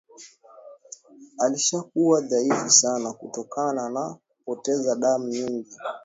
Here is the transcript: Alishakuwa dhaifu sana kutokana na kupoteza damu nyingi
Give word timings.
Alishakuwa 1.39 2.21
dhaifu 2.21 2.69
sana 2.69 3.13
kutokana 3.13 3.89
na 3.89 4.13
kupoteza 4.33 4.95
damu 4.95 5.27
nyingi 5.27 5.77